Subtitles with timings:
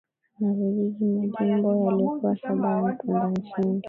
[0.39, 3.79] na vijiji Majimbo yalikuwa saba ya Mpemba Nsundi